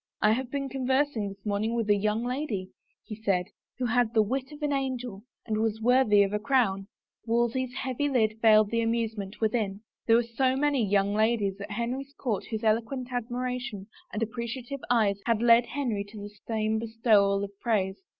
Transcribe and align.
"I 0.23 0.31
have 0.31 0.49
been 0.49 0.67
conversing 0.67 1.29
this 1.29 1.45
morning 1.45 1.75
with 1.75 1.87
a 1.87 1.95
young 1.95 2.23
lady," 2.25 2.71
said 3.23 3.45
he," 3.49 3.53
who 3.77 3.85
had 3.85 4.15
the 4.15 4.23
wit 4.23 4.51
of 4.51 4.63
an 4.63 4.73
angel— 4.73 5.21
and 5.45 5.59
was 5.59 5.79
worthy 5.79 6.23
of 6.23 6.33
a 6.33 6.39
crown." 6.39 6.87
Wolsey's 7.27 7.75
heavy 7.75 8.09
lid 8.09 8.39
veiled 8.41 8.71
the 8.71 8.81
amusement 8.81 9.39
within. 9.39 9.81
There 10.07 10.15
were 10.15 10.23
so 10.23 10.55
many 10.55 10.83
young 10.83 11.13
ladies 11.13 11.61
at 11.61 11.69
Henry's 11.69 12.13
court 12.15 12.45
whose 12.45 12.63
eloquent 12.63 13.11
admiration 13.13 13.85
and 14.11 14.23
appreciative 14.23 14.79
eyes 14.89 15.21
had 15.27 15.39
led 15.43 15.67
Henry 15.67 16.03
to 16.05 16.19
the 16.19 16.33
same 16.47 16.79
bestowal 16.79 17.43
of 17.43 17.51
praise! 17.59 17.99